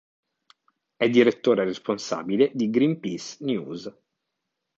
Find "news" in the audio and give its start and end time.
3.41-3.97